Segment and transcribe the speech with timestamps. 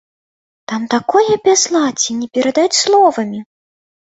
[0.71, 3.39] Там такое бязладдзе, не перадаць словамі!